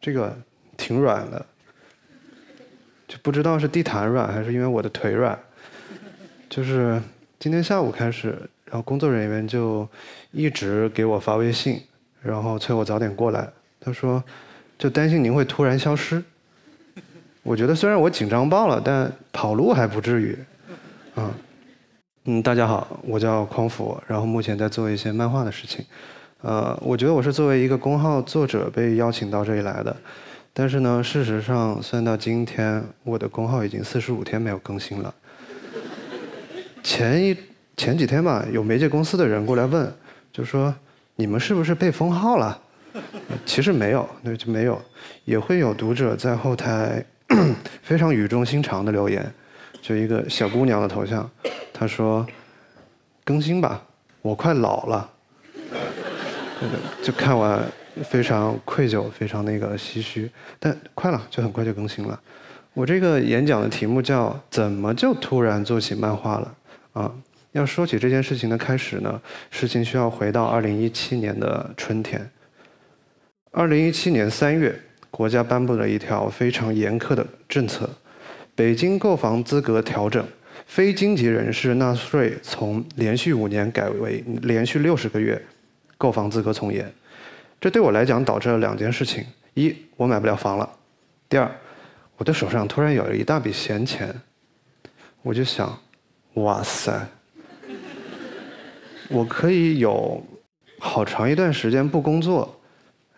[0.00, 0.34] 这个
[0.76, 1.44] 挺软的，
[3.06, 5.38] 就不知道是地毯软还是因为我的腿软。
[6.48, 7.00] 就是
[7.38, 8.30] 今天下午开始，
[8.64, 9.86] 然后工作人员就
[10.32, 11.80] 一直给我发微信，
[12.22, 13.48] 然后催我早点过来。
[13.78, 14.22] 他说，
[14.78, 16.22] 就担心您会突然消失。
[17.42, 20.38] 我觉得虽然我紧张爆了，但跑路还不至于。
[21.16, 21.32] 嗯，
[22.24, 25.84] 嗯，大家好，我叫匡福，然后目前在做一些漫画的事情。
[26.42, 29.94] 呃，我觉得我是作为一个公号作者被邀请到这里来的，
[30.54, 35.14] 但是呢，事实上算到今天，我的公号已经四十五天没有更新了。
[36.82, 37.36] 前一
[37.76, 39.92] 前几天吧，有媒介公司的人过来问，
[40.32, 40.74] 就说
[41.16, 42.58] 你们是不是被封号了？
[43.44, 44.80] 其实没有，那就没有。
[45.26, 47.04] 也会有读者在后台
[47.82, 49.30] 非常语重心长的留言，
[49.82, 51.30] 就一个小姑娘的头像，
[51.72, 52.26] 她说
[53.24, 53.82] 更新吧，
[54.22, 55.10] 我快老了。
[57.02, 57.64] 就看完
[58.04, 62.20] 非常愧疚，非常那个唏嘘，但快了，就很快就更新了。
[62.74, 66.56] 我这个演讲的题目叫“怎么就突然做起漫画了”。
[66.92, 67.12] 啊，
[67.52, 69.20] 要说起这件事情的开始呢，
[69.50, 72.30] 事情需要回到二零一七年的春天。
[73.50, 74.72] 二零一七年三月，
[75.10, 77.90] 国家颁布了一条非常严苛的政策：
[78.54, 80.24] 北京购房资格调整，
[80.66, 85.40] 非经济人士纳税从连续五年改为连续六十个月，
[86.00, 86.90] 购房资格从严。
[87.60, 89.22] 这对我来讲导致了两件事情：
[89.52, 90.66] 一，我买不了房了；
[91.28, 91.46] 第二，
[92.16, 94.18] 我的手上突然有了一大笔闲钱，
[95.20, 95.78] 我就想。
[96.34, 97.08] 哇塞！
[99.10, 100.24] 我可以有
[100.78, 102.58] 好长一段时间不工作，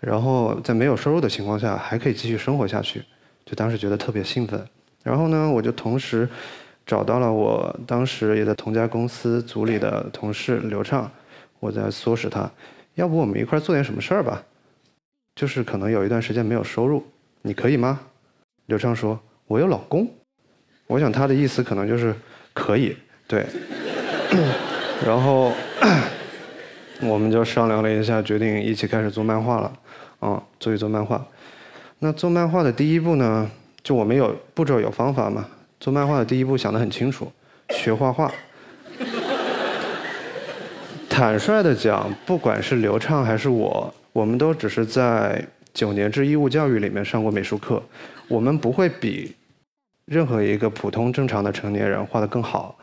[0.00, 3.04] 然后在没有收入的情况下还可以继续生活下去，
[3.44, 4.66] 就当时觉得特别兴奋。
[5.04, 6.26] 然后呢，我就同时
[6.86, 11.08] 找到了我当时也在同家公司组里的同事刘畅，
[11.60, 12.50] 我在唆使他，
[12.94, 14.42] 要不我们一块做点什么事儿吧？
[15.34, 17.04] 就是可能有一段时间没有收入，
[17.42, 18.00] 你可以吗？
[18.66, 20.08] 刘畅说：“我有老公。”
[20.88, 22.14] 我想他的意思可能就是。
[22.54, 22.94] 可以，
[23.26, 23.46] 对，
[25.06, 25.50] 然后
[27.00, 29.72] 我们就商量了一下，决定一起开始做漫画了，
[30.20, 31.26] 啊，做一做漫画。
[32.00, 33.50] 那做漫画的第一步呢，
[33.82, 35.48] 就我们有步骤有方法嘛。
[35.80, 37.32] 做漫画的第一步想得很清楚，
[37.70, 38.30] 学画画。
[41.12, 47.82] 坦率的讲，不管是刘畅还是我，我们都只是在九年制义务教育里面上过美术课，
[48.28, 49.36] 我们不会比。
[50.06, 52.78] 任何一个普通正常的成年人画得更好。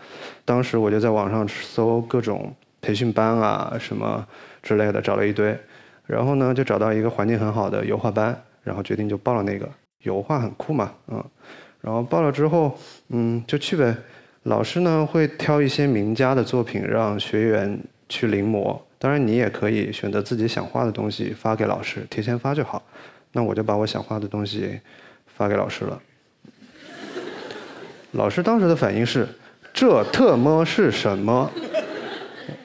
[0.45, 4.23] 当时我就在网上搜各种培训班啊什么
[4.61, 5.57] 之类的，找了一堆，
[6.05, 9.67] 然后呢就找到一个环境很好的油画班，然后决定就报了那个。
[10.03, 11.21] 油画很酷嘛，嗯，
[11.81, 13.95] 然后报了之后，嗯，就去呗。
[14.43, 17.77] 老师呢会挑一些名家的作品让学员
[18.09, 22.83] 去临摹，当然你也可以选择自己想画的东西发给老师，提前发就好。
[23.31, 24.79] 那我就把我想画的东西
[25.37, 26.01] 发给老师了。
[28.13, 29.27] 老师当时的反应是
[29.71, 31.49] ：“这特么是什么？”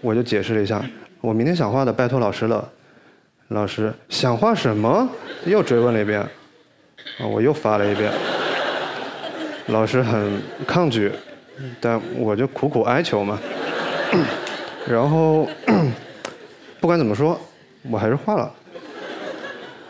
[0.01, 0.83] 我就解释了一下
[1.21, 2.67] ：“我明天想画的，拜托老师了。”
[3.49, 5.07] 老师想画什么？
[5.45, 6.19] 又追问了一遍。
[6.19, 8.11] 啊，我又发了一遍。
[9.67, 11.13] 老师很抗拒，
[11.79, 13.39] 但我就苦苦哀求嘛。
[14.89, 15.49] 然后
[16.81, 17.41] 不管怎么说，
[17.91, 18.53] 我还是画了。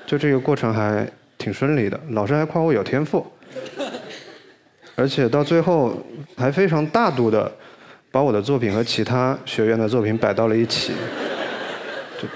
[0.07, 3.27] 就这个过程还挺顺利的，老师还夸我有天赋。
[4.97, 5.93] 而且到最后
[6.37, 7.51] 还非常大度的
[8.13, 10.93] 把我的作品和其他学院的作品摆到了一起，
[12.23, 12.29] 就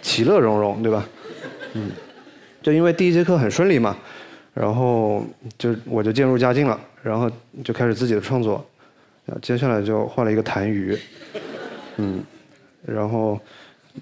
[0.00, 1.06] 其乐融融，对吧？
[1.74, 1.90] 嗯，
[2.62, 3.94] 就因为第一节课很顺利嘛，
[4.54, 5.22] 然后
[5.58, 7.30] 就我就渐入佳境了，然后
[7.62, 8.64] 就开始自己的创作，
[9.42, 10.98] 接下来就画了一个痰盂，
[11.96, 12.22] 嗯，
[12.86, 13.40] 然后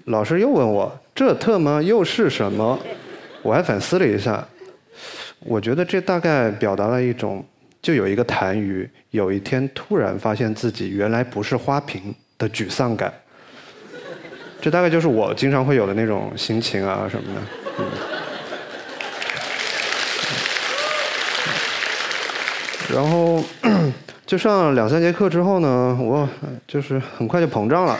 [0.05, 2.79] 老师又问我这特么又是什么？
[3.41, 4.47] 我还反思了一下。
[5.39, 7.45] 我觉得这大概表达了一种，
[7.81, 13.13] 就有一个痰盂，有一天突然发现自己原来不是花瓶的沮丧感。
[14.59, 17.41] 这大概就是我经常会有的那种心情啊什么的。
[17.79, 17.85] 嗯。
[22.93, 23.43] 然后
[24.25, 26.27] 就上两三节课之后呢，我
[26.67, 27.97] 就是很快就膨胀了，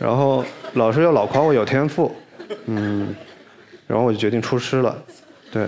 [0.00, 2.10] 然后老师又老夸我有天赋，
[2.66, 3.14] 嗯，
[3.86, 4.96] 然后我就决定出师了，
[5.52, 5.66] 对。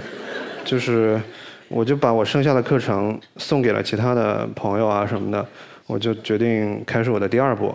[0.65, 1.21] 就是，
[1.67, 5.45] 我就把我剩下的课程送给了其他的朋友啊什么的，
[5.89, 7.75] 我就决定开始我的第二步，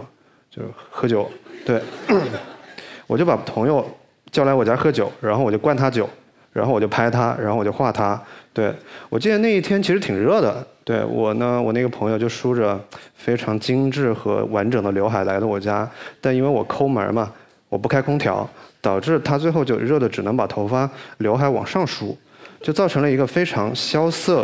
[0.50, 1.30] 就是喝酒。
[1.66, 1.82] 对，
[3.06, 3.86] 我就把朋友
[4.32, 6.10] 叫来我家喝酒，然后我就灌他酒，
[6.58, 8.20] 然后我就拍他，然后我就画他。
[8.52, 8.74] 对，
[9.10, 10.66] 我记得那一天其实挺热的。
[10.84, 12.80] 对我呢，我那个朋友就梳着
[13.14, 15.88] 非常精致和完整的刘海来到我家，
[16.20, 17.32] 但因为我抠门嘛，
[17.70, 18.50] 我不开空调，
[18.82, 20.90] 导致他最后就热的只能把头发
[21.20, 22.18] 刘海往上梳，
[22.60, 24.44] 就造成了一个非常萧瑟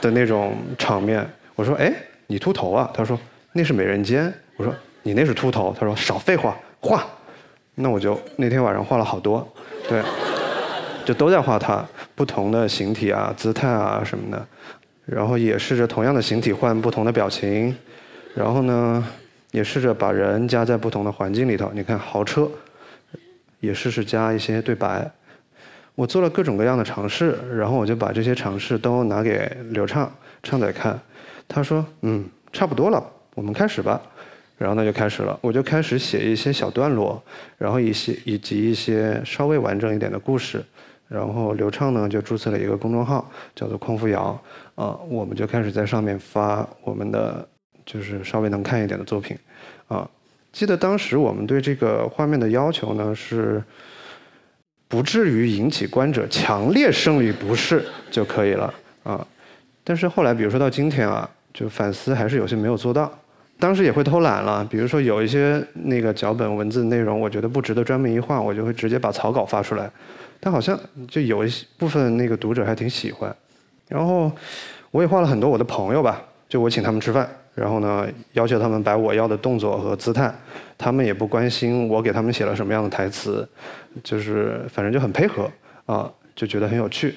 [0.00, 1.24] 的那种场面。
[1.54, 1.92] 我说：“哎，
[2.26, 3.16] 你秃头啊？”他说
[3.54, 4.74] ：“那是美人尖。”我说
[5.04, 7.06] ：“你那是秃头。”他说：“少废话，画。”
[7.78, 9.46] 那我就那天晚上画了好多，
[9.86, 10.02] 对，
[11.06, 11.86] 就都在画他
[12.16, 14.46] 不同的形体啊、姿态啊什么的，
[15.04, 17.72] 然后也试着同样的形体换不同的表情，
[18.34, 19.06] 然后呢，
[19.52, 21.70] 也试着把人加在不同的环境里头。
[21.72, 22.50] 你看豪车，
[23.60, 25.08] 也试试加一些对白。
[25.94, 30.12] 我做了各种各样的尝试，然后我就把这些尝试都拿给刘畅
[30.42, 30.98] 畅仔看，
[31.46, 33.00] 他说：“嗯，差不多了，
[33.34, 34.02] 我们开始吧。”
[34.58, 37.22] 然后呢就开始了，我就开始写一些小段落，
[37.58, 40.64] 然后一些以及一些稍微完整一点的故事，
[41.08, 44.40] 然后刘畅呢就注册了一个公众号，叫做匡扶摇，
[44.74, 47.46] 啊，我们就开始在上面发我们的
[47.84, 49.36] 就是稍微能看一点的作品，
[49.88, 50.08] 啊，
[50.52, 53.62] 记得当时我们对这个画面的要求呢是，
[54.88, 58.74] 不至于引起观者强烈生理不适就可以了，
[59.04, 59.26] 啊，
[59.84, 63.12] 但是后来比如说到今天啊，就反思还是有些没有做到。
[63.58, 69.90] 当时也会偷懒了，比如说有一些那个脚本文字内容，我觉得不值得专门一画，我就会直接把草稿发出来。
[70.40, 70.78] 但好像
[71.08, 73.34] 就有一部分那个读者还挺喜欢。
[73.88, 74.30] 然后
[74.90, 80.32] 我也画了很多我的朋友吧，就我请他们吃饭，然后呢要求他们摆我要的动作和姿态，
[80.76, 83.48] 他们也不关心我给他们写了什么样的台词，
[84.02, 85.50] 就是反正就很配合
[85.86, 87.14] 啊，就觉得很有趣。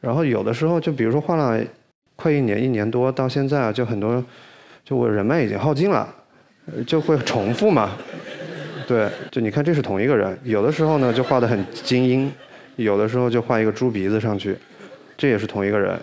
[0.00, 1.60] 然后有的时候就比如说画了
[2.16, 4.24] 快一年、一年多到现在啊，就很多。
[4.82, 6.08] 就我人脉已经耗尽了，
[6.84, 7.92] 就会重复嘛。
[8.88, 12.32] 对，就你看这是同一个人，有的时候呢就画的很精英，
[12.82, 14.56] 有的时候就画一个猪鼻子上去，
[15.16, 15.98] 这也是同一个人。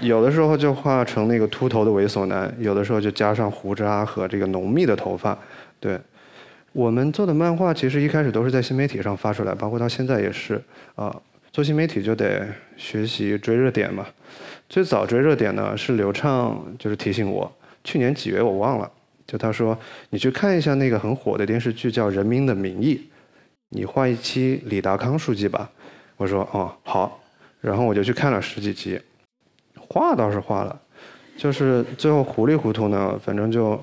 [0.00, 5.38] 有的时候就画成那个秃头的猥琐男，有的时候就加上胡渣和这个浓密的头发。
[5.78, 5.98] 对，
[6.72, 10.60] 我们做的漫画其实一开始都是在新媒体上发出来，包括到现在也是
[10.94, 11.14] 啊。
[11.52, 14.06] 做新媒体就得学习追热点嘛。
[14.68, 17.52] 最早追热点呢，是刘畅就是提醒我，
[17.84, 18.90] 去年几月我忘了，
[19.26, 19.78] 就他说
[20.10, 22.96] 你去看一下那个很火的电视剧叫《人民的名义》，
[23.70, 25.70] 你画一期李达康书记吧。
[26.16, 27.20] 我说哦好，
[27.60, 29.00] 然后我就去看了十几集，
[29.78, 30.80] 画倒是画了，
[31.36, 33.82] 就是最后糊里糊涂呢，反正就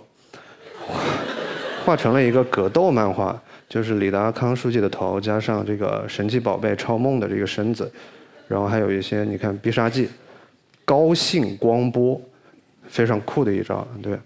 [1.83, 7.91] 画成了一个格斗漫画，就是李达康书记的头加上这个神奇宝贝超梦的这个身子，
[8.47, 10.09] 然后还有一些你看必杀技。
[10.83, 12.19] 高兴光波，
[12.87, 13.87] 非常酷的一招。
[14.01, 14.17] 对，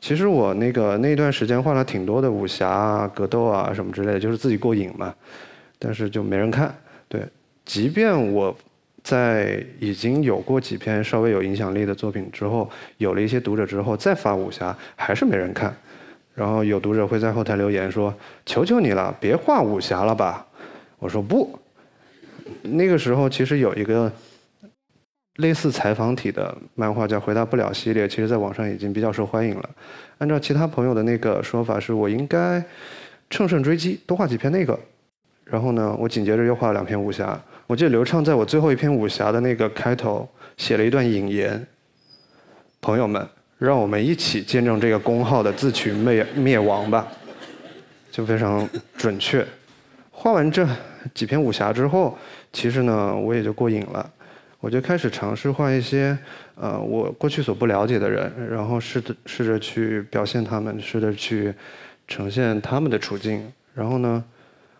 [0.00, 5.12] 其实我那个那段时间画了挺多的武侠啊、格斗啊什么之类的，就是自己过瘾嘛。
[5.78, 6.72] 但是就没人看。
[7.08, 7.20] 对，
[7.64, 8.56] 即便我
[9.02, 15.76] 在已经有过几篇稍微有影响力的作品之后，有了一些读者之后，再发武侠还是没人看。
[16.34, 18.14] 然后有读者会在后台留言说
[18.46, 20.46] ：“求求你了，别画武侠了吧。”
[21.00, 21.58] 我说不。
[22.62, 24.10] 那个时候其实有一个。
[25.38, 29.70] 类似采访体的漫画叫《回答不了》系列，其实在网上已经比较受欢迎了。
[30.18, 32.62] 按照其他朋友的那个说法，是我应该
[33.30, 34.78] 乘胜追击，多画几篇那个。
[35.44, 37.40] 然后呢，我紧接着又画了两篇武侠。
[37.66, 41.64] 我记得刘畅在我最后一篇武侠的那个开头写了一段引言
[42.82, 43.24] ：“朋友们，
[43.58, 47.06] 让我们一起见证这个公号的自取灭灭亡吧。”
[48.10, 49.46] 就非常准确。
[50.10, 50.66] 画完这
[51.14, 52.18] 几篇武侠之后，
[52.52, 54.10] 其实呢，我也就过瘾了。
[54.60, 56.18] 我就开始尝试画一些，
[56.56, 61.54] 呃，我过去所不了解的人，然后试着试着去表现他们，试着去
[62.08, 63.52] 呈现他们的处境。
[63.72, 64.24] 然后呢，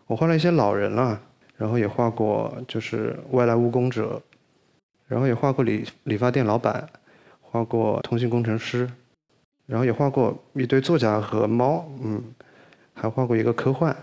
[0.06, 1.20] 我画了一些老人了，
[1.56, 4.20] 然后也画过就是外来务工者，
[5.06, 6.88] 然后也画过理理发店老板，
[7.40, 8.90] 画过通信工程师，
[9.66, 12.20] 然后也画过一堆作家和猫，嗯，
[12.94, 13.96] 还画过一个科幻，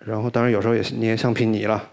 [0.00, 1.88] 然后当然有时候也捏橡皮泥了。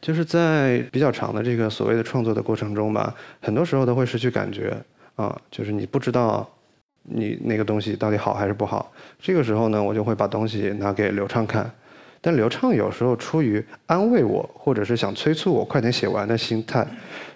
[0.00, 4.76] 就是在比较长的这个所谓的创作的过程中吧，很多时候都会失去感觉
[5.16, 6.48] 啊，就是你不知道
[7.02, 8.92] 你那个东西到底好还是不好。
[9.18, 11.70] 这个时候呢，我就会把东西拿给刘畅看，
[12.20, 16.86] 但刘畅有时候出于安慰我或者是想催促我快点写完的心态，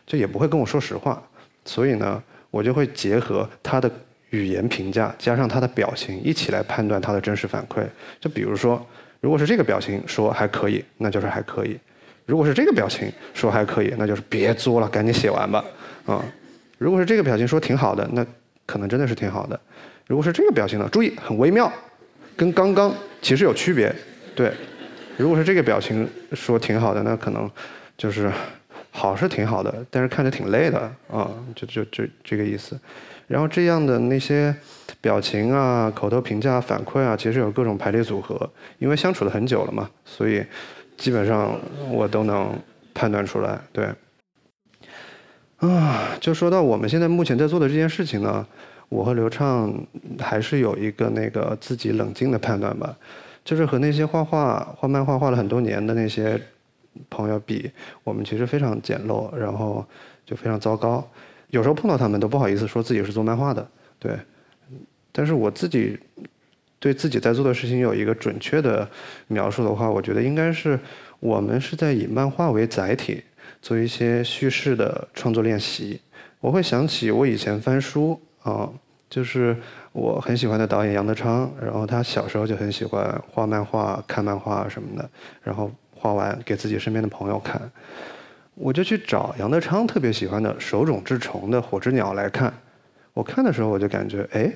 [0.06, 1.22] 就也不会跟我说实话。
[1.66, 3.90] 所以呢，我就会结合他的
[4.30, 7.84] 语言评价加上他的表情一起来判断他的真实反馈。
[8.18, 8.84] 就比如说，
[9.20, 11.78] 如果是这个表情说还可以，那就是还可以。
[12.26, 15.64] 如果是这个表情说还可以，那就是别作了，赶紧写完吧，
[16.06, 16.24] 啊！
[16.78, 18.26] 如果是这个表情说挺好的，那
[18.66, 19.58] 可能真的是挺好的。
[20.06, 21.70] 如果是这个表情呢，注意很微妙，
[22.36, 23.94] 跟刚刚其实有区别，
[24.34, 24.52] 对。
[25.16, 27.48] 如果是这个表情说挺好的，那可能
[27.96, 28.30] 就是
[28.90, 30.78] 好是挺好的，但是看着挺累的
[31.10, 32.78] 啊，就就就这个意思。
[33.28, 34.54] 然后这样的那些
[35.00, 38.50] 表情啊、口头评价、反馈啊，其实有各种排列组合。
[38.78, 40.44] 因为相处了很久了嘛，所以
[40.96, 41.58] 基本上
[41.90, 42.52] 我都能
[42.92, 43.60] 判断出来。
[43.72, 43.92] 对，
[45.56, 48.46] 啊，就说到我们现在目前在做的这件事情呢，
[48.88, 49.72] 我和刘畅
[50.18, 52.96] 还是有一个那个自己冷静的判断吧，
[53.44, 56.40] 就是和那些画画、画漫画画了很多年的那些
[57.10, 57.70] 朋友比，
[58.02, 59.84] 我们其实非常简陋，然后
[60.24, 61.06] 就非常糟糕。
[61.48, 64.16] 有时候碰到他们都不好意思说自己是做漫画的，对。
[65.16, 65.96] 但是我自己
[66.84, 68.86] 对自己在做的事情有一个准确的
[69.28, 70.78] 描述的话，我觉得应该是
[71.18, 73.24] 我们是在以漫画为载体
[73.62, 75.98] 做一些叙事的创作练习。
[76.40, 78.68] 我会想起我以前翻书啊，
[79.08, 79.56] 就是
[79.92, 85.08] 我很喜欢的导演杨德昌，然后他小时候就很喜欢画漫画、看漫画什么的，
[85.42, 87.58] 然后画完给自己身边的朋友看。
[88.54, 92.52] 我就去找杨德昌特别喜欢的手冢治虫的《火之鸟》来看。
[93.14, 94.52] 我看的时候，我就感觉，哎，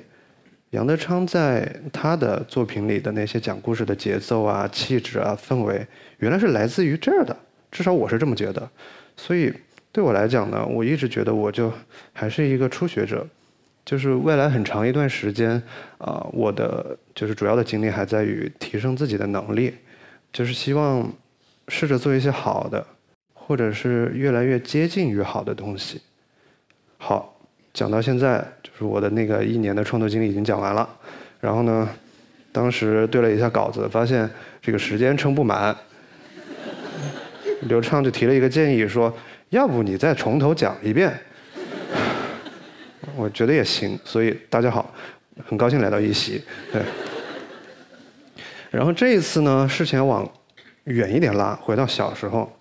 [0.70, 5.86] 杨德昌在他的作品里的那些讲故事的节奏啊、气质啊、氛围，
[6.18, 7.36] 原来是来自于这儿的。
[7.70, 8.68] 至少我是这么觉得。
[9.16, 9.52] 所以
[9.90, 11.72] 对我来讲呢，我一直觉得我就
[12.12, 13.26] 还是一个初学者。
[13.84, 15.62] 就是未来很长一段时间，
[15.96, 19.74] 啊，我的就是主要的精力还在于提升自己的能力，
[20.30, 21.10] 就是希望
[21.68, 22.86] 试着做一些好的。
[23.32, 26.02] 或者是越来越接近于好的东西。
[26.98, 27.37] 好，
[27.72, 30.88] 讲到现在，就是我的那个一年的创作经历已经讲完了。
[31.40, 31.88] 然后呢，
[32.50, 34.28] 当时对了一下稿子，发现
[34.60, 35.76] 这个时间撑不满。
[37.62, 39.12] 刘畅就提了一个建议，说
[39.50, 41.12] ：“要不你再从头讲一遍？”
[43.16, 44.94] 我觉得也行，所以大家好，
[45.44, 46.42] 很高兴来到一席。
[46.72, 46.82] 对。
[48.70, 50.28] 然后这一次呢，事情往
[50.84, 52.52] 远一点拉，回到小时候。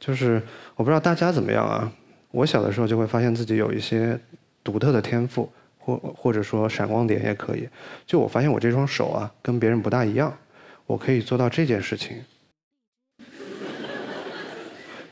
[0.00, 0.42] 就是
[0.76, 1.92] 我不知道大家怎么样啊，
[2.30, 4.18] 我小的时候就会发现自己有一些
[4.62, 7.68] 独特的天赋，或或者说闪光点也可以。
[8.06, 10.36] 就我发现我这双手啊，跟别人不大一样，
[10.86, 12.16] 我可以做到这件事情。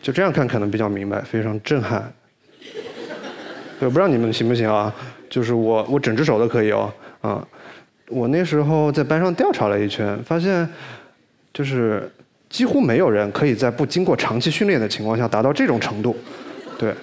[0.00, 2.12] 就这样看可能比较明白，非常震撼。
[3.80, 4.94] 我不知道你们行不行啊？
[5.28, 7.46] 就是我我整只手都可以哦，啊，
[8.08, 10.68] 我那时候在班上调查了一圈，发现
[11.52, 12.10] 就是。
[12.50, 16.16] 几乎没有人可以在不经过长期训练的情况下达到这种程度，
[16.78, 16.94] 对，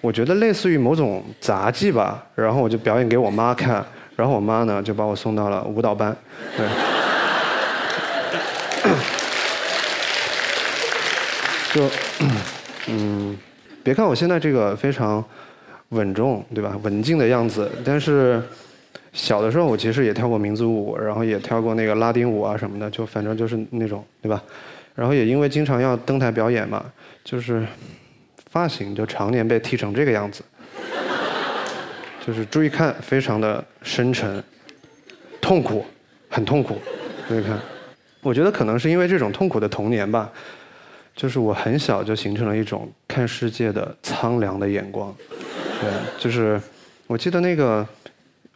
[0.00, 2.24] 我觉得类似于某种杂技吧。
[2.34, 3.84] 然后我就表演给我妈看，
[4.16, 6.16] 然后我妈呢就把我送到了舞蹈班，
[6.56, 6.66] 对。
[11.74, 11.86] 就，
[12.88, 13.36] 嗯，
[13.82, 15.22] 别看我现在这个非常
[15.90, 16.74] 稳重，对吧？
[16.82, 18.42] 文静的样子，但是
[19.12, 24.42] 小的时候我其实也跳过民族舞，然后也跳过那个拉丁舞啊什么的，就反正就是那种，对吧？
[24.94, 26.82] 然后也因为经常要登台表演嘛，
[27.22, 27.62] 就是
[28.50, 30.42] 发型就常年被剃成这个样子，
[32.26, 34.42] 就是注意看，非常的深沉，
[35.40, 35.84] 痛苦，
[36.28, 36.78] 很痛苦。
[37.28, 37.58] 注意看，
[38.22, 40.30] 我觉得可能是因为这种痛苦的童年吧，
[41.14, 45.14] 就是我很小就形成了一种看世界的苍凉的眼光。
[45.80, 46.60] 对，就是
[47.06, 47.86] 我记得那个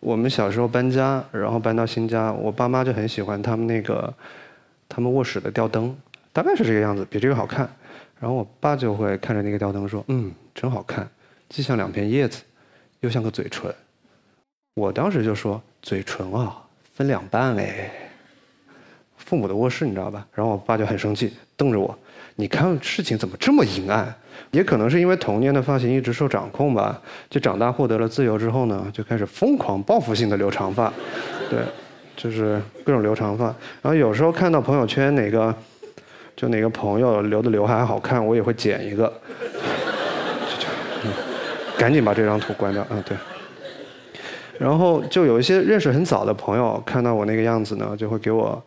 [0.01, 4.13] 我们小时候搬家，然后搬到新家，我爸妈就很喜欢他们那个
[4.89, 5.95] 他们卧室的吊灯。
[6.33, 7.69] 大概是这个样子，比这个好看。
[8.23, 11.09] 然后我爸就会看着那个吊灯说：“嗯，真好看，
[11.49, 12.41] 既像两片叶子，
[13.01, 13.75] 又像个嘴唇。”
[14.75, 16.63] 我当时就说：“嘴唇啊，
[16.95, 17.91] 分两半哎。”
[19.19, 20.25] 父母的卧室你知道吧？
[20.33, 21.99] 然后我爸就很生气，瞪着我
[22.37, 24.15] ：“你看事情怎么这么阴暗？”
[24.53, 27.03] 也可能是因为童年的发型一直受掌控吧。
[27.29, 30.93] 就长大获得了自由之后呢，就开始疯狂报复性的留长发，
[31.51, 31.59] 对，
[32.15, 33.47] 就是各种留长发。
[33.47, 35.53] 然后有时候看到朋友圈哪个。
[36.43, 39.13] 就哪个朋友留的刘海好看，我也会剪一个。
[41.79, 43.17] 赶紧把这张图关掉，嗯，对。
[44.59, 48.61] 然后就有一些认识很早的朋友看到我那个样子呢，就会给我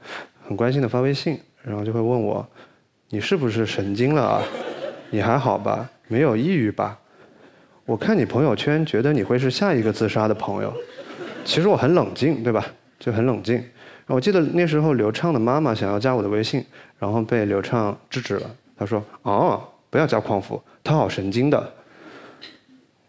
[0.48, 2.48] 很关心的发微信，然后就会问我
[3.12, 4.42] ：“你是不是神经了啊？
[5.10, 5.90] 你还好吧？
[6.08, 6.98] 没有抑郁吧？
[7.86, 10.74] 我看你朋友圈，觉得你会是下一个自杀的朋友。
[11.44, 12.66] 其实我很冷静，对吧？
[12.98, 13.62] 就很冷静。
[14.08, 16.64] 我记得那时候刘畅的妈妈想要加我的微信。”
[16.98, 18.50] 然后被刘畅制止了。
[18.78, 21.74] 他说：“哦，不要加匡扶，他好神经的。”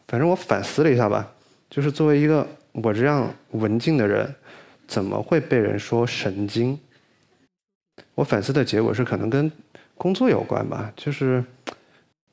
[0.09, 1.33] 反正我反思了一下吧，
[1.71, 4.35] 就是作为一个我这样文静的人，
[4.89, 6.79] 怎么会被人说神经？
[8.17, 9.51] 我反思的结果是，可能跟
[9.97, 10.93] 工作有关吧。
[10.97, 11.43] 就是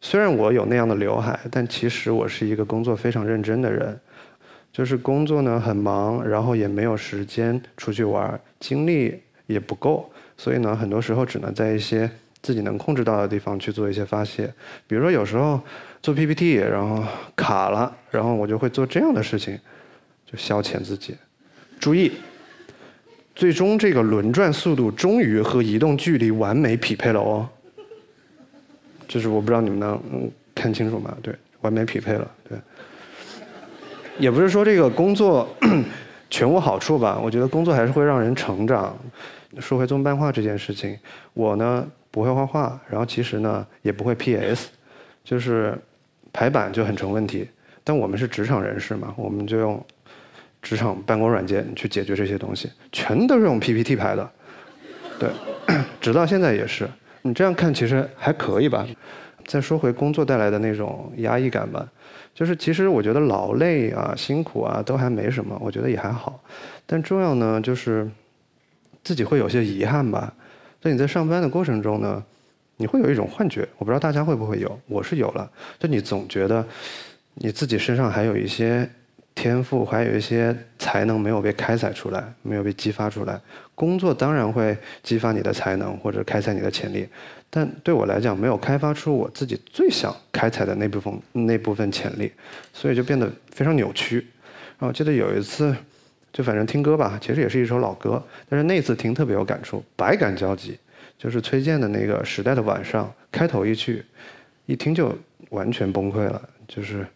[0.02, 4.00] 虽然我有那样的刘海，但其实我是一个工作非常认真的人。
[4.74, 10.12] 就是工作呢很忙，然后也没有时间出去玩，精力也不够。
[10.36, 12.10] 所以呢，很多时候只能在一些
[12.42, 14.52] 自己能控制到的地方去做一些发泄。
[14.88, 15.62] 比如说，有时候
[16.02, 17.04] 做 PPT，然后
[17.36, 19.58] 卡了，然后我就会做这样的事情，
[20.26, 21.16] 就消遣自己。
[21.80, 22.12] 注意，
[23.36, 27.48] 最终这个轮转速度终于和移动距离完美匹配了哦。
[29.08, 31.16] 就是我不知道你们能看清楚吗？
[31.22, 32.30] 对，完美匹配了。
[32.50, 32.58] 对，
[34.20, 35.48] 也不是说这个工作
[36.30, 37.20] 全无好处吧。
[37.22, 38.96] 我觉得工作还是会让人成长。
[39.60, 40.98] 说回做漫画这件事情，
[41.34, 44.70] 我呢不会画画，然后其实呢也不会 PS，
[45.24, 45.78] 就是
[46.32, 47.48] 排版就很成问题。
[47.84, 49.86] 但我们是职场人士嘛，我们就用
[50.62, 54.28] 职场办公软件去解决这些东西，全都是用 PPT 排的。
[55.20, 55.30] 对，
[56.02, 56.90] 直到现在也是。
[57.22, 58.86] 你这样看其实还可以吧。
[59.46, 61.88] 再说回工作带来的那种压抑感吧，
[62.34, 66.40] 就是其实我觉得劳累啊、辛苦啊都还没什么，我觉得也还好。
[66.86, 68.10] 但重要呢就是
[69.04, 70.34] 自己会有些遗憾吧。
[70.82, 72.22] 在你在上班的过程中呢，
[72.78, 75.50] 你会有一种幻觉，我不知道大家会不会有，我是有了。
[75.80, 76.66] 就你总觉得
[77.36, 78.90] 你自己身上还有一些
[79.34, 83.40] 天赋，还有一些才能没有被开采出来，没有被激发出来。
[83.76, 87.08] 工作当然会激发你的才能或者开采你的潜力，
[87.56, 92.32] 但对我来讲没有开发出我自己最想开采的那部分那部分潜力，
[92.74, 94.26] 所以就变得非常扭曲。
[94.80, 95.76] 然后记得有一次，
[96.32, 100.78] 就反正听歌吧，其实也是一首老歌，但是那次听特别有感触，百感交集。
[101.16, 104.04] 就是崔健的那个《时代的晚上》开头一句，
[104.66, 105.16] 一听就
[105.52, 107.08] 完全崩溃了，就是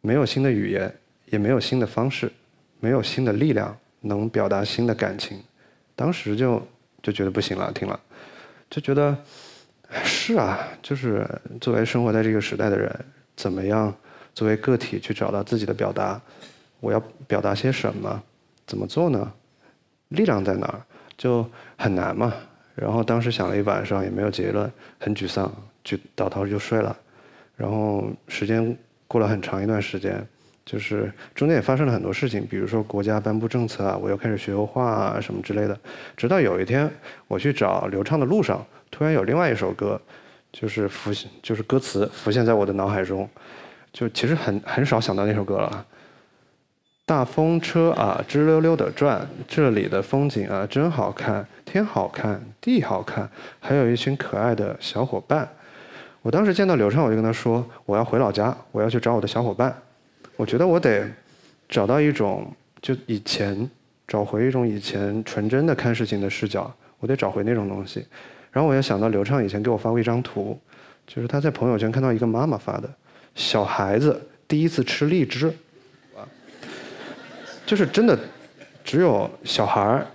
[0.00, 0.92] 没有新的语言，
[1.26, 2.32] 也没有新的方式，
[2.80, 5.38] 没有新的力量能表达新的感情。
[5.94, 6.66] 当时就
[7.02, 8.00] 就觉得不行了，听了，
[8.68, 9.16] 就觉得
[10.04, 11.26] 是啊，就是
[11.60, 12.94] 作为生活在这个时代的人，
[13.36, 13.92] 怎么样
[14.34, 16.20] 作为个体去找到自己的表达？
[16.80, 18.22] 我要表达些什么？
[18.66, 19.32] 怎么做呢？
[20.08, 20.80] 力量在哪儿？
[21.18, 21.44] 就
[21.76, 22.32] 很难嘛。
[22.74, 25.52] 然后当时想了一晚上，也没有结论，很沮丧，
[25.84, 26.96] 就倒头就睡了。
[27.56, 28.76] 然后时间
[29.06, 30.26] 过了很长一段时间。
[30.70, 35.76] 就是中间也发生了很多事情，比如说国家颁布政策啊，我又开始学油画啊什么之类的。
[36.16, 36.88] 直到有一天
[37.26, 40.00] 我去找刘畅的路上，突然有另外一首歌，
[40.52, 43.28] 就是浮现，就是歌词浮现在我的脑海中，
[43.92, 45.84] 就其实很很少想到那首歌了。
[47.04, 53.28] 大风车啊，吱溜溜的转，这里的风景啊真好看，天好看，地好看，
[53.58, 55.48] 还有一群可爱的小伙伴。
[56.22, 59.76] 我当时见到刘畅，我就跟他说，我要回老家，我要去找我的小伙伴。
[60.36, 61.06] 我觉得我得
[61.68, 63.68] 找到一种，就以前
[64.08, 68.06] 找回一种以前纯真的看事情的视角，我得找回那种东西。
[68.50, 70.58] 然后我又想到刘畅以前给我发过一张图，
[71.06, 72.90] 就是他在朋友圈看到一个妈妈发的，
[73.34, 75.52] 小孩子第一次吃荔枝，
[77.66, 78.18] 就是真的
[78.82, 80.06] 只有小孩儿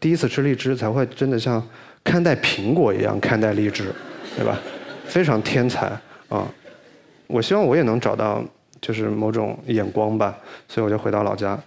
[0.00, 1.66] 第一次吃荔枝才会真的像
[2.02, 3.90] 看待苹果一样看待荔枝，
[4.36, 4.60] 对吧？
[5.06, 5.86] 非常天才
[6.28, 6.46] 啊！
[7.26, 8.44] 我希望我也能找到。
[8.80, 10.36] 就是某种眼光吧，
[10.68, 11.58] 所以我就回到老家。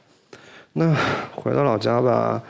[0.73, 0.95] 那
[1.35, 2.41] 回到老家吧，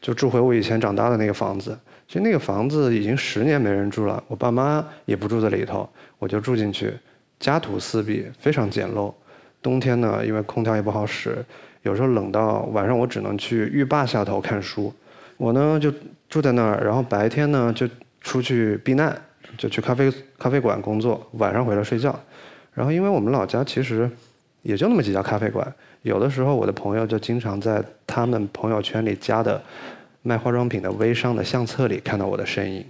[0.00, 1.78] 就住回我以前长大的那个房子。
[2.06, 5.88] 其实那个房子已经十年没人住了，我爸妈也不住在里头，
[6.18, 6.92] 我就住进去。
[7.40, 9.12] 家徒四壁，非常简陋。
[9.62, 11.42] 冬天呢，因为空调也不好使，
[11.82, 14.92] 有时候冷到晚上，我只能去浴霸下头看书。
[15.38, 15.90] 我呢就
[16.28, 17.88] 住在那儿，然后白天呢就
[18.20, 19.18] 出去避难，
[19.56, 22.14] 就去咖啡咖啡馆工作，晚上回来睡觉。
[22.74, 24.10] 然后，因为我们老家其实
[24.62, 29.62] 也就那么几家咖啡馆，有的时候我的朋友就经常在他们朋友圈里加的
[30.22, 32.84] 卖化妆品的微商的相册里看到我的身影。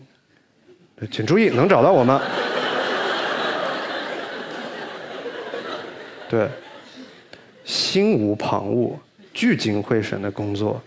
[1.10, 2.22] 请注意，能找到我吗？
[6.30, 6.48] 对，
[7.64, 8.92] 心无旁骛、
[9.34, 10.80] 聚精会神的工作。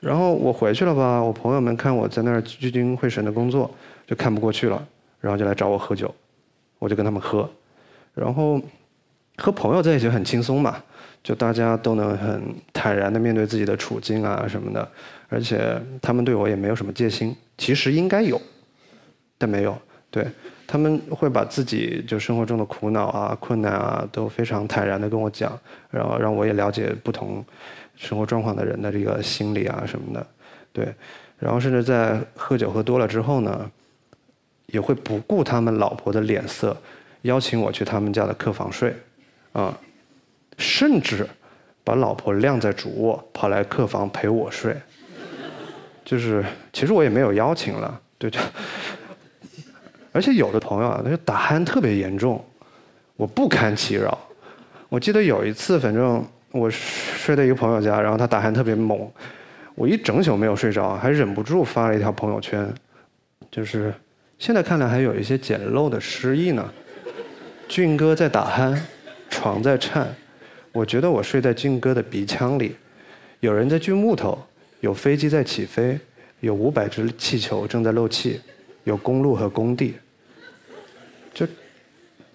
[0.00, 3.70] 然后我回去了吧，我朋友们看我在那儿聚精会神的工作，
[4.06, 4.82] 就看不过去了，
[5.20, 6.12] 然后就来找我喝酒，
[6.78, 7.48] 我就跟他们喝。
[8.14, 8.60] 然后
[9.36, 10.82] 和朋友在一起很轻松嘛，
[11.22, 14.86] 就大家都能很坦然的面对自己的处境啊什么的，
[15.28, 18.40] 而且他们对我也没有什么戒心，其实应该有，
[19.38, 19.76] 但没有。
[20.10, 20.26] 对
[20.66, 25.58] 他们会把自己就生活中的苦恼啊、困难啊都非常坦然的跟我讲，
[25.90, 27.42] 然后让我也了解不同
[27.96, 30.26] 生活状况的人的这个心理啊什么的。
[30.70, 30.94] 对，
[31.38, 33.70] 然后甚至在喝酒喝多了之后呢，
[34.66, 36.76] 也会不顾他们老婆的脸色。
[37.22, 38.94] 邀请我去他们家的客房睡，
[39.52, 39.76] 啊，
[40.58, 41.26] 甚至
[41.84, 44.76] 把老婆晾在主卧，跑来客房陪我睡。
[46.04, 48.40] 就是，其实我也没有邀请了，对就，
[50.10, 52.44] 而且有的朋友啊，他就打鼾特别严重，
[53.16, 54.18] 我不堪其扰。
[54.88, 59.08] 我记得有一次，反正我睡在一个朋友家，然后他打鼾特别猛，
[59.76, 62.68] 我一整宿没有睡着，还忍不住发了一条朋友圈，
[63.50, 63.94] 就是
[64.38, 66.70] 现在看来还有一些简陋的诗意呢。
[67.72, 68.78] 俊哥在打鼾，
[69.30, 70.14] 床在颤，
[70.72, 72.76] 我觉得我睡在俊哥的鼻腔里，
[73.40, 74.38] 有人在锯木头，
[74.80, 75.98] 有飞机在起飞，
[76.40, 78.38] 有五百只气球正在漏气，
[78.84, 79.94] 有公路和工地。
[81.32, 81.48] 就，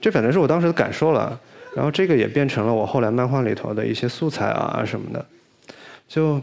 [0.02, 1.40] 这反正是我当时的感受了。
[1.76, 5.24] 然后这个也变成了我后来漫画里头的一些素材啊什么的。
[6.08, 6.42] 就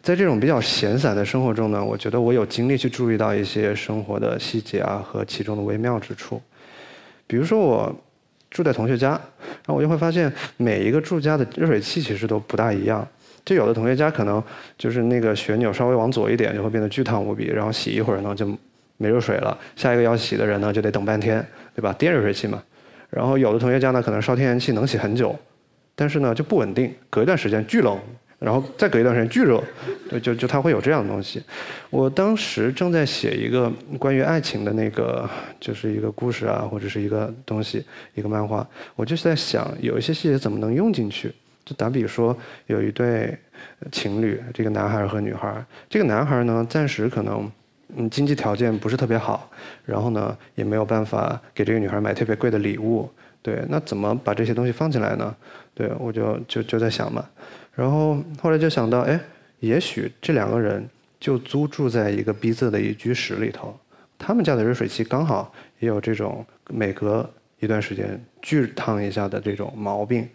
[0.00, 6.40] 在这种比较闲散的生活中呢，我觉得我有精力去注意到一些生活的细节啊和其中的微妙之处。
[7.26, 7.92] 比如说我
[8.50, 13.06] 住在同学家，然后我就会发现每一个住家的热水器其实都不大一样。
[13.44, 14.42] 就有的同学家可能
[14.76, 18.46] 就是那个旋钮稍微往左一点就会变得巨烫无比，然后洗一会儿呢就
[18.96, 21.92] 没热水了，下一个要洗的人呢就得等半天，对吧？
[21.98, 22.62] 电热水器嘛。
[23.10, 25.34] 然后有的同学家呢可能烧天然气能洗很久，
[25.94, 27.98] 但是呢就不稳定，隔一段时间巨冷。
[28.38, 29.60] 然后再隔一段时间巨热，
[30.08, 31.42] 对，就就它会有这样的东西。
[31.90, 38.64] 我当时正在写一个关于爱情的那个，就是一个故事啊，或者是一个东西，一个漫画。
[38.94, 41.32] 我就是在想，有一些细节怎么能用进去？
[41.64, 43.36] 就打比说，有一对
[43.90, 45.52] 情侣，这个男孩和女孩。
[45.90, 47.50] 这个男孩呢，暂时可能
[47.96, 49.50] 嗯经济条件不是特别好，
[49.84, 53.10] 然后呢也没有办法给这个女孩买特别贵的礼物。
[53.48, 55.34] 对，那怎么把这些东西放进来呢？
[55.72, 57.24] 对，我就就就在想嘛。
[57.74, 59.18] 然后后来就想到，哎，
[59.60, 60.86] 也许这两个人
[61.18, 63.74] 就租住在一个逼仄的一居室里头，
[64.18, 67.26] 他们家的热水器刚好也有这种每隔
[67.58, 70.28] 一段时间巨烫一下的这种毛病，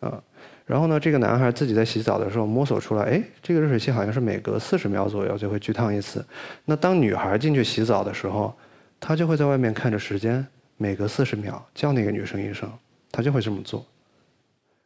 [0.00, 0.20] 啊，
[0.64, 6.26] 然后呢，这个男孩自己在洗澡的时候摸索出来，哎，这个热水器好像是每隔四十秒左右就会巨烫一次。
[6.64, 8.52] 那当女孩进去洗澡的时候，
[8.98, 10.44] 他就会在外面看着时间，
[10.76, 12.70] 每隔四十秒叫那个女生一声，
[13.10, 13.84] 他就会这么做。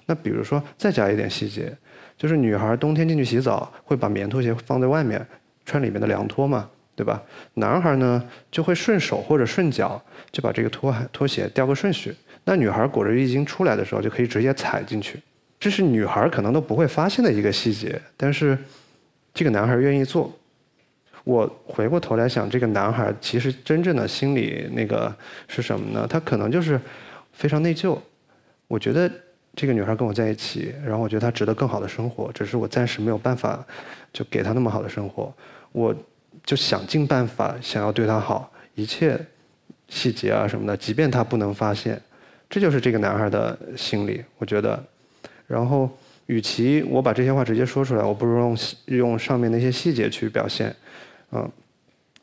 [0.07, 1.77] 那比如说再加一点细节。
[2.17, 5.27] 就是女孩冬天进去洗澡会把棉拖鞋放在外面，
[5.65, 7.23] 穿里面的凉拖嘛，对吧？
[7.55, 9.99] 男孩呢就会顺手或者顺脚
[10.31, 12.15] 就把这个拖鞋拖鞋调个顺序。
[12.45, 15.19] 那女孩裹着浴巾出来的时候就可以直接踩进去，
[15.59, 18.59] 这是女孩可能都不会发现的一个细节，但是
[19.33, 20.31] 这个男孩愿意做。
[21.25, 25.15] 我回过头来想，这个男孩其实真正的心理那个
[25.49, 26.07] 是什么呢？
[26.09, 26.81] 他可能就是
[27.33, 27.99] 非常内疚。
[28.69, 29.11] 我觉得。
[29.57, 33.63] 这个女孩跟我在一起，然后我觉得她值得更好的生活，只是我暂时没有办法
[34.13, 35.35] 就给她那么好的生活，
[35.73, 35.93] 我
[36.45, 39.19] 就想尽办法想要对她好，一切
[39.89, 42.01] 细节啊什么的，即便她不能发现，
[42.49, 44.83] 这就是这个男孩的心理，我觉得。
[45.49, 45.91] 然后，
[46.27, 48.57] 与其我把这些话直接说出来，我不如用
[48.87, 50.75] 用上面那些细节去表现，
[51.33, 51.51] 嗯。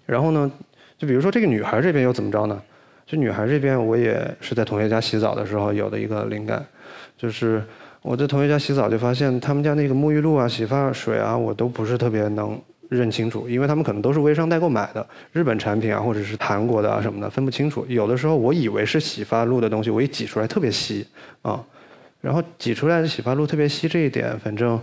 [0.06, 0.52] 然后呢，
[0.98, 2.62] 就比如说这个女孩这边又怎么着呢？
[3.06, 6.66] 就女孩这边，我也是在同学家洗澡的时候有的一个灵感。
[7.18, 7.64] 就是
[8.02, 17.86] 我在同学家洗澡，就发现他们家那个沐浴露啊、洗发水啊，我都不是特别能认清楚，因为他们可能都是微商代购买的日本产品啊，或者是韩国的啊什么的，分不清楚。
[17.88, 21.06] 有的时候我以为是洗发露的东西，我一挤出来特别稀
[21.42, 21.64] 啊，
[22.22, 24.80] 然后挤出来的洗发露特别稀这一点，反正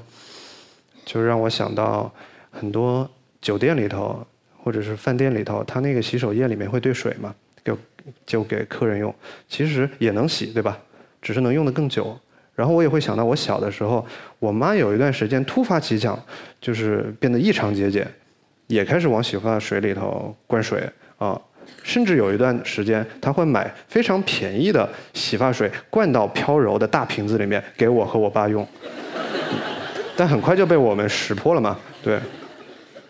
[1.05, 2.13] 就让我想到
[2.51, 3.09] 很多
[3.45, 4.27] 酒店里头
[4.63, 7.79] 或者是饭店里头，它那个洗手液里面会兑水嘛，就
[8.25, 9.15] 就给客人用，
[9.47, 10.79] 其实也能洗，对吧？
[11.21, 12.19] 只是能用的更久，
[12.55, 14.07] 然后我也会想到我小的时候，
[14.39, 16.19] 我妈有一段时间突发奇想，
[16.59, 18.11] 就是变得异常节俭，
[18.67, 21.39] 也开始往洗发水里头灌水啊，
[21.83, 28.67] 甚至有一段时间，她会买非常便宜的洗发水灌到飘柔的大瓶子里面给我和我爸用，
[30.17, 32.19] 但很快就被我们识破了嘛，对，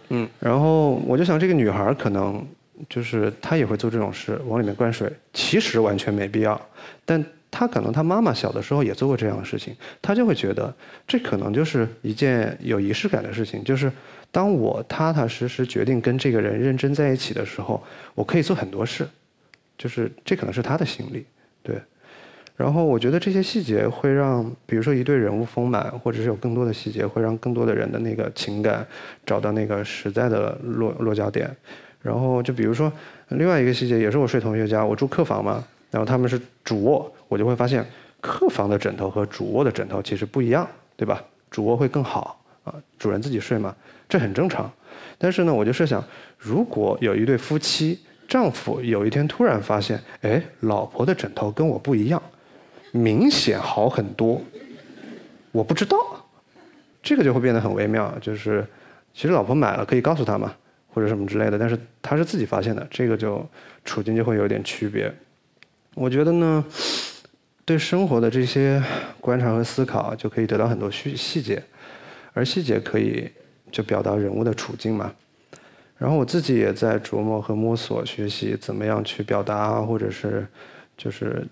[0.08, 2.46] 嗯，然后我就想这个女孩可能
[2.88, 6.60] 就是她也会做这种事，往里面灌水，其实完全没必要，
[7.04, 7.24] 但。
[7.56, 10.74] 她可能她妈妈小的时候也做过这样的事情，她就会觉得
[11.06, 13.62] 这可能就是一件有仪式感的事情。
[13.62, 13.88] 就是
[14.32, 17.80] 当我踏踏实实决定跟这个人认真在一起的时候，
[18.16, 19.08] 我可以做很多事。
[19.78, 21.24] 就是这可能是她的心理，
[21.62, 21.80] 对。
[22.56, 28.86] 然后我觉得这些细节会让，比如说一对人物丰满，或者是有更多的细节，会让更多的人的那个情感
[29.26, 31.50] 找到那个实在的落落脚点。
[32.00, 32.92] 然后就比如说
[33.28, 35.64] 另外一个细节，也是我睡同学家，我住客房嘛。
[35.90, 37.84] 然后他们是主卧，我就会发现
[38.20, 41.22] 客房的枕头和主卧的枕头其实不一样，对吧？
[41.50, 43.74] 主卧会更好啊，主人自己睡嘛，
[44.08, 44.70] 这很正常。
[45.18, 46.02] 但是呢，我就设想，
[46.36, 52.20] 如果有一对夫妻，丈夫有一天突然发现，哎，老婆的枕头跟我不一样，
[52.96, 54.40] 明显好很多，
[55.50, 55.98] 我不知道，
[57.02, 58.16] 这个就会变得很微妙。
[58.20, 58.64] 就是
[59.12, 60.54] 其实老婆买了可以告诉他嘛，
[60.92, 63.44] 或者什么之类的，但是他是自己发现的，这个就
[63.84, 65.12] 处境就会有点区别。
[65.96, 66.64] 我觉得呢，
[67.64, 68.80] 对生活的这些
[69.20, 71.60] 观察和思考，就可以得到很多细细节，
[72.32, 73.28] 而细节可以
[73.72, 75.12] 就表达人物的处境嘛。
[75.98, 80.46] 然后我自己也在琢磨和摸索学习怎么样去表达，或者是
[80.96, 81.44] 就是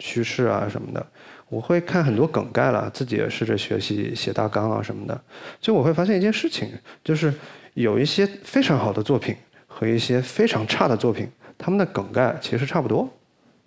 [0.00, 1.06] 趋势啊什么的。
[1.48, 5.20] 我会看很多梗概了，自己也试着学习写大纲啊什么的。
[5.60, 6.72] 就我会发现一件事情，
[7.04, 7.32] 就是
[7.74, 9.36] 有一些非常好的作品
[9.66, 13.08] 和一些非常差的作品，他们的梗概其实差不多，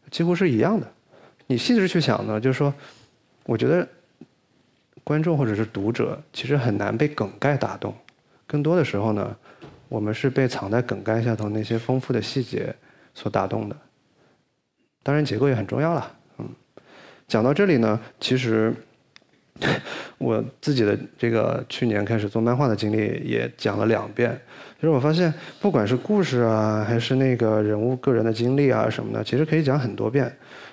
[0.09, 0.89] 几乎是一样的。
[1.47, 2.73] 你细致去想呢，就是说，
[3.43, 3.85] 我觉得
[5.03, 7.93] 观众或者是读者其实很难被梗概打动，
[8.47, 9.35] 更多的时候呢，
[9.89, 12.73] 我们是被藏在梗概下头那些丰富的细节
[13.13, 13.75] 所打动的。
[15.03, 16.15] 当然，结构也很重要了。
[17.27, 18.73] 讲到这里呢，其实
[20.17, 24.39] 我自己的这个去年开始做漫画的经历也讲了两遍。
[24.75, 30.31] 其实我发现，不管是故事啊，还是那个人物个人的经历啊什么的，其实可以讲很多遍。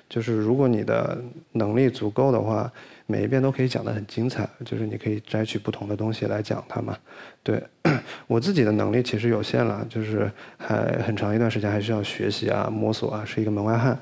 [0.09, 1.17] 就是如果你的
[1.53, 2.69] 能力足够的话，
[3.05, 4.45] 每一遍都可以讲得很精彩。
[4.65, 6.97] 就是你可以摘取不同的东西来讲它嘛。
[7.41, 7.63] 对
[8.27, 13.97] 我自己的能力其实有限了，就是还很长一段时间还需要学习啊、摸索啊，是一个门外汉。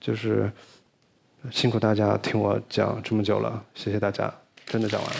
[0.00, 0.50] 就是
[1.50, 4.32] 辛苦大家听我讲这么久了，谢谢大家，
[4.66, 5.18] 真的讲完了。